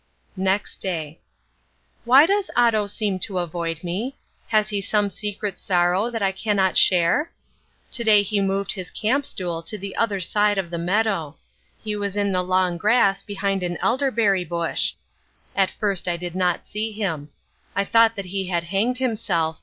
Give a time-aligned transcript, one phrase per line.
[0.35, 1.19] Next Day.
[2.05, 4.15] Why does Otto seem to avoid me?
[4.47, 7.29] Has he some secret sorrow that I cannot share?
[7.91, 11.37] To day he moved his camp stool to the other side of the meadow.
[11.83, 14.93] He was in the long grass behind an elderberry bush.
[15.55, 17.29] At first I did not see him.
[17.75, 19.59] I thought that he had hanged himself.